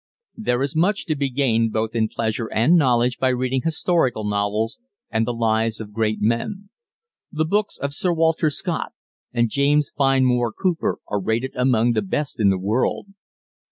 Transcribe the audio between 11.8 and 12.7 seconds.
the best in the